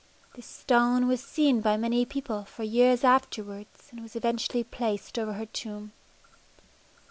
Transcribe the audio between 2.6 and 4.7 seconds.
years afterwards and was eventually